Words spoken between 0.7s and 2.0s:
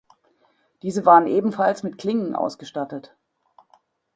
Diese waren ebenfalls mit